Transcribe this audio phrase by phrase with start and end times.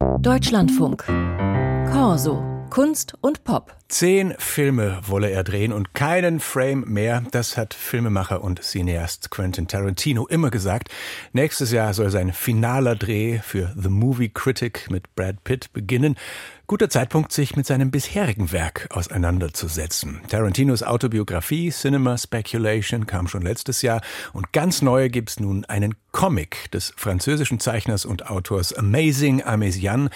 [0.00, 1.04] Deutschlandfunk.
[1.92, 2.49] Corso.
[2.70, 3.76] Kunst und Pop.
[3.88, 7.24] Zehn Filme wolle er drehen und keinen Frame mehr.
[7.32, 10.88] Das hat Filmemacher und Cineast Quentin Tarantino immer gesagt.
[11.32, 16.14] Nächstes Jahr soll sein finaler Dreh für The Movie Critic mit Brad Pitt beginnen.
[16.68, 20.20] Guter Zeitpunkt, sich mit seinem bisherigen Werk auseinanderzusetzen.
[20.28, 24.02] Tarantinos Autobiografie Cinema Speculation kam schon letztes Jahr
[24.32, 30.10] und ganz neu gibt's nun einen Comic des französischen Zeichners und Autors Amazing Amesian.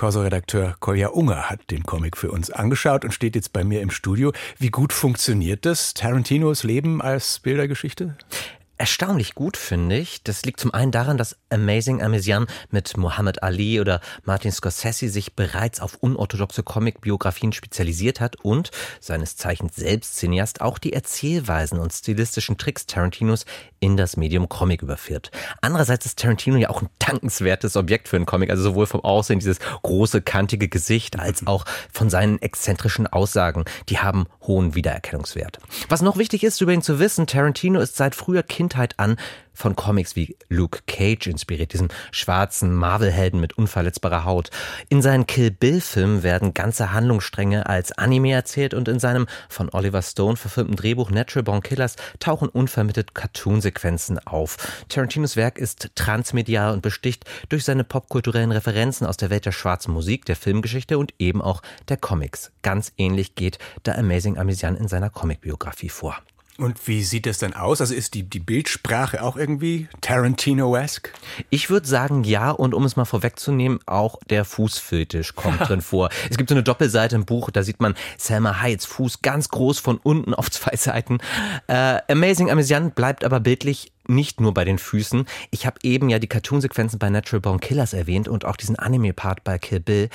[0.00, 3.90] Corso-Redakteur Kolja Unger hat den Comic für uns angeschaut und steht jetzt bei mir im
[3.90, 4.32] Studio.
[4.56, 8.16] Wie gut funktioniert das, Tarantinos Leben als Bildergeschichte?
[8.80, 10.22] erstaunlich gut, finde ich.
[10.22, 15.36] Das liegt zum einen daran, dass Amazing Amesian mit Muhammad Ali oder Martin Scorsese sich
[15.36, 21.92] bereits auf unorthodoxe Comic-Biografien spezialisiert hat und seines Zeichens selbst Cineast auch die Erzählweisen und
[21.92, 23.44] stilistischen Tricks Tarantinos
[23.80, 25.30] in das Medium Comic überführt.
[25.60, 29.40] Andererseits ist Tarantino ja auch ein dankenswertes Objekt für einen Comic, also sowohl vom Aussehen
[29.40, 33.64] dieses große, kantige Gesicht als auch von seinen exzentrischen Aussagen.
[33.88, 35.58] Die haben hohen Wiedererkennungswert.
[35.88, 39.16] Was noch wichtig ist übrigens zu wissen, Tarantino ist seit früher Kind Kindheit an
[39.60, 44.50] von Comics wie Luke Cage inspiriert, diesen schwarzen Marvel-Helden mit unverletzbarer Haut.
[44.88, 50.02] In seinen Kill Bill-Filmen werden ganze Handlungsstränge als Anime erzählt und in seinem von Oliver
[50.02, 54.56] Stone verfilmten Drehbuch Natural Born Killers tauchen unvermittelt Cartoon-Sequenzen auf.
[54.88, 59.92] Tarantinos Werk ist transmedial und besticht durch seine popkulturellen Referenzen aus der Welt der schwarzen
[59.92, 62.50] Musik, der Filmgeschichte und eben auch der Comics.
[62.62, 66.16] Ganz ähnlich geht der Amazing Amesian in seiner Comicbiografie vor.
[66.60, 67.80] Und wie sieht das denn aus?
[67.80, 71.10] Also ist die, die Bildsprache auch irgendwie Tarantino-esque?
[71.48, 76.10] Ich würde sagen ja, und um es mal vorwegzunehmen, auch der Fußfetisch kommt drin vor.
[76.28, 79.78] Es gibt so eine Doppelseite im Buch, da sieht man Selma Hayeks Fuß ganz groß
[79.78, 81.18] von unten auf zwei Seiten.
[81.66, 85.26] Äh, Amazing Amesian bleibt aber bildlich nicht nur bei den Füßen.
[85.50, 89.44] Ich habe eben ja die Cartoonsequenzen bei Natural Born Killers erwähnt und auch diesen Anime-Part
[89.44, 90.10] bei Kill Bill.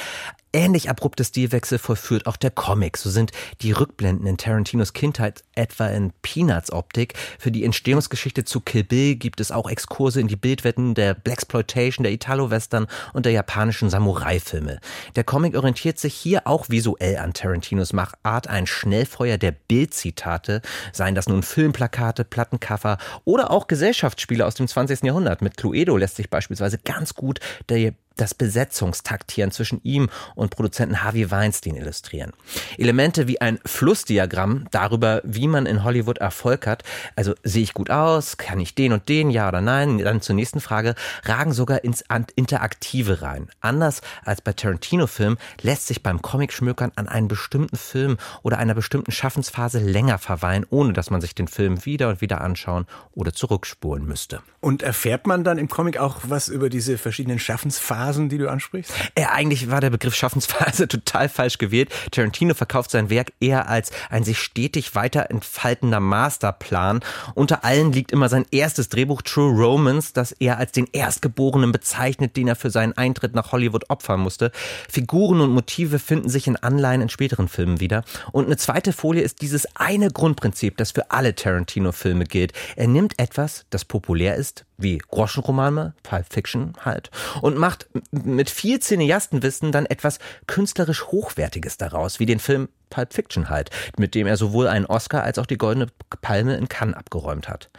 [0.55, 2.95] Ähnlich abrupte Stilwechsel vollführt auch der Comic.
[2.95, 7.13] So sind die Rückblenden in Tarantinos Kindheit etwa in Peanuts-Optik.
[7.37, 12.03] Für die Entstehungsgeschichte zu Kill Bill gibt es auch Exkurse in die Bildwetten der Blaxploitation,
[12.03, 14.79] der Italo-Western und der japanischen Samurai-Filme.
[15.17, 20.61] Der Comic orientiert sich hier auch visuell an Tarantinos Machart, ein Schnellfeuer der Bildzitate,
[20.93, 25.03] seien das nun Filmplakate, Plattencover oder auch Gesellschaftsspiele aus dem 20.
[25.03, 25.41] Jahrhundert.
[25.41, 31.29] Mit Cluedo lässt sich beispielsweise ganz gut der das Besetzungstaktieren zwischen ihm und Produzenten Harvey
[31.31, 32.33] Weinstein illustrieren.
[32.77, 36.83] Elemente wie ein Flussdiagramm darüber, wie man in Hollywood Erfolg hat,
[37.15, 40.35] also sehe ich gut aus, kann ich den und den, ja oder nein, dann zur
[40.35, 42.03] nächsten Frage, ragen sogar ins
[42.35, 43.49] Interaktive rein.
[43.59, 49.11] Anders als bei Tarantino-Filmen lässt sich beim Comic-Schmökern an einen bestimmten Film oder einer bestimmten
[49.11, 54.05] Schaffensphase länger verweilen, ohne dass man sich den Film wieder und wieder anschauen oder zurückspulen
[54.05, 54.41] müsste.
[54.61, 58.04] Und erfährt man dann im Comic auch was über diese verschiedenen Schaffensphasen?
[58.05, 58.93] Schaffensphasen, die du ansprichst?
[59.17, 61.89] Ja, eigentlich war der Begriff Schaffensphase total falsch gewählt.
[62.11, 67.01] Tarantino verkauft sein Werk eher als ein sich stetig weiter entfaltender Masterplan.
[67.33, 72.37] Unter allen liegt immer sein erstes Drehbuch True Romance, das er als den Erstgeborenen bezeichnet,
[72.37, 74.51] den er für seinen Eintritt nach Hollywood opfern musste.
[74.89, 78.03] Figuren und Motive finden sich in Anleihen in späteren Filmen wieder.
[78.31, 82.53] Und eine zweite Folie ist dieses eine Grundprinzip, das für alle Tarantino-Filme gilt.
[82.75, 88.79] Er nimmt etwas, das populär ist, wie Groschenromane, Pulp Fiction halt, und macht mit viel
[88.79, 94.37] Cineastenwissen dann etwas künstlerisch Hochwertiges daraus, wie den Film Pulp Fiction halt, mit dem er
[94.37, 95.87] sowohl einen Oscar als auch die Goldene
[96.21, 97.69] Palme in Cannes abgeräumt hat.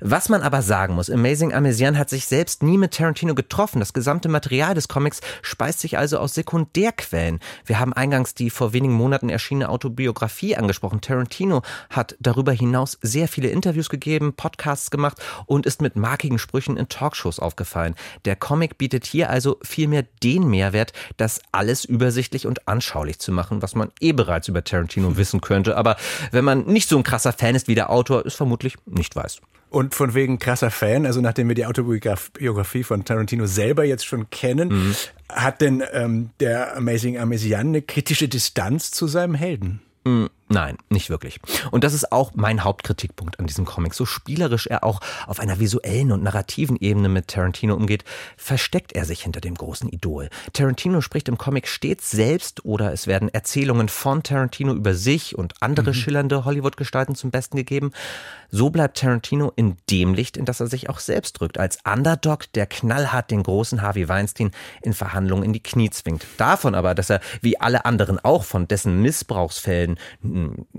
[0.00, 3.80] Was man aber sagen muss, Amazing Amesian hat sich selbst nie mit Tarantino getroffen.
[3.80, 7.40] Das gesamte Material des Comics speist sich also aus Sekundärquellen.
[7.64, 11.00] Wir haben eingangs die vor wenigen Monaten erschienene Autobiografie angesprochen.
[11.00, 16.76] Tarantino hat darüber hinaus sehr viele Interviews gegeben, Podcasts gemacht und ist mit markigen Sprüchen
[16.76, 17.94] in Talkshows aufgefallen.
[18.24, 23.62] Der Comic bietet hier also vielmehr den Mehrwert, das alles übersichtlich und anschaulich zu machen,
[23.62, 25.76] was man eh bereits über über Tarantino wissen könnte.
[25.76, 25.96] Aber
[26.32, 29.40] wenn man nicht so ein krasser Fan ist wie der Autor, es vermutlich nicht weiß.
[29.68, 34.30] Und von wegen krasser Fan, also nachdem wir die Autobiografie von Tarantino selber jetzt schon
[34.30, 34.94] kennen, mhm.
[35.28, 39.82] hat denn ähm, der Amazing Amesian eine kritische Distanz zu seinem Helden?
[40.04, 40.30] Mhm.
[40.48, 41.40] Nein, nicht wirklich.
[41.72, 43.94] Und das ist auch mein Hauptkritikpunkt an diesem Comic.
[43.94, 48.04] So spielerisch er auch auf einer visuellen und narrativen Ebene mit Tarantino umgeht,
[48.36, 50.30] versteckt er sich hinter dem großen Idol.
[50.52, 55.54] Tarantino spricht im Comic stets selbst oder es werden Erzählungen von Tarantino über sich und
[55.60, 55.94] andere mhm.
[55.94, 57.90] schillernde Hollywood-Gestalten zum Besten gegeben.
[58.48, 62.52] So bleibt Tarantino in dem Licht, in das er sich auch selbst drückt, als Underdog,
[62.52, 64.52] der knallhart den großen Harvey Weinstein
[64.82, 66.24] in Verhandlungen in die Knie zwingt.
[66.36, 69.98] Davon aber, dass er wie alle anderen auch von dessen Missbrauchsfällen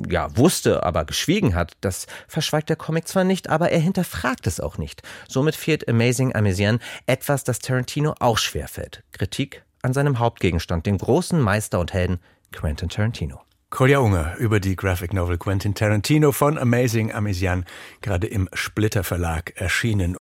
[0.09, 4.59] ja wusste, aber geschwiegen hat, das verschweigt der Comic zwar nicht, aber er hinterfragt es
[4.59, 5.01] auch nicht.
[5.27, 9.03] Somit fehlt Amazing Amazien etwas, das Tarantino auch schwerfällt.
[9.11, 12.19] Kritik an seinem Hauptgegenstand, dem großen Meister und Helden
[12.51, 13.41] Quentin Tarantino.
[13.69, 17.65] Kolja Unger über die Graphic Novel Quentin Tarantino von Amazing Amazien,
[18.01, 20.17] gerade im Splitter Verlag erschienen.